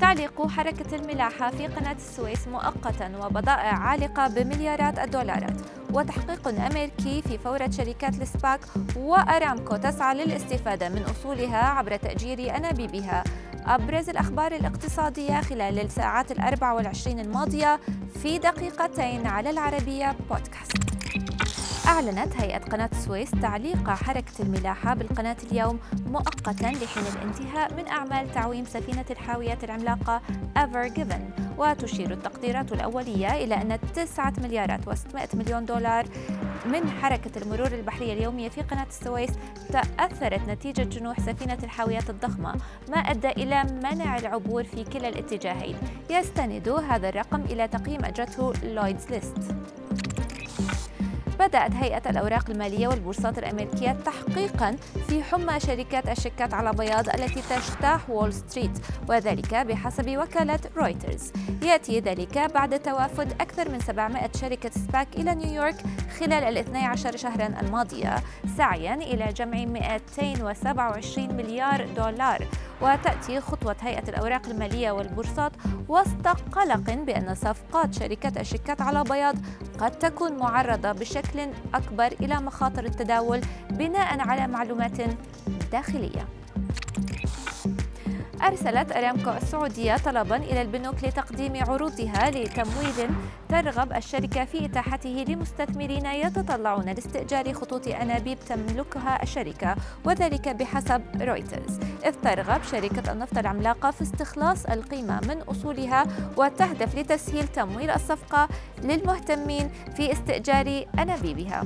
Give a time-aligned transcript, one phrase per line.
[0.00, 5.56] تعليق حركة الملاحة في قناة السويس مؤقتا وبضائع عالقة بمليارات الدولارات.
[5.92, 8.60] وتحقيق أمريكي في فورة شركات السباك
[8.96, 13.24] وأرامكو تسعى للاستفادة من أصولها عبر تأجير أنابيبها.
[13.66, 17.80] أبرز الأخبار الاقتصادية خلال الساعات الأربع والعشرين الماضية
[18.22, 20.65] في دقيقتين على العربية بودكاست.
[21.96, 28.64] أعلنت هيئة قناة السويس تعليق حركة الملاحة بالقناة اليوم مؤقتا لحين الانتهاء من أعمال تعويم
[28.64, 30.20] سفينة الحاويات العملاقة
[30.58, 31.42] Ever Given.
[31.58, 36.06] وتشير التقديرات الأولية إلى أن 9 مليارات و600 مليون دولار
[36.66, 39.30] من حركة المرور البحرية اليومية في قناة السويس
[39.72, 42.54] تأثرت نتيجة جنوح سفينة الحاويات الضخمة
[42.88, 45.76] ما أدى إلى منع العبور في كلا الاتجاهين.
[46.10, 49.56] يستند هذا الرقم إلى تقييم أجرته لويدز ليست
[51.38, 54.76] بدأت هيئة الأوراق المالية والبورصات الأمريكية تحقيقا
[55.08, 58.70] في حمى شركات الشيكات على بياض التي تجتاح وول ستريت
[59.08, 61.32] وذلك بحسب وكالة رويترز.
[61.62, 65.76] يأتي ذلك بعد توافد أكثر من 700 شركة SPAC إلى نيويورك
[66.20, 68.16] خلال ال 12 شهرا الماضية
[68.56, 72.46] سعيا إلى جمع 227 مليار دولار.
[72.80, 75.52] وتأتي خطوة هيئة الأوراق المالية والبورصات
[75.88, 79.34] وسط قلق بأن صفقات شركات الشيكات على بياض
[79.78, 85.00] قد تكون معرضة بشكل أكبر إلى مخاطر التداول بناء على معلومات
[85.72, 86.26] داخلية.
[88.42, 93.10] أرسلت أرامكو السعودية طلبا إلى البنوك لتقديم عروضها لتمويل
[93.48, 101.80] ترغب الشركة في إتاحته لمستثمرين يتطلعون لاستئجار خطوط أنابيب تملكها الشركة وذلك بحسب رويترز.
[102.06, 106.06] إذ ترغب شركة النفط العملاقة في استخلاص القيمة من أصولها
[106.36, 108.48] وتهدف لتسهيل تمويل الصفقة
[108.82, 111.64] للمهتمين في استئجار أنابيبها.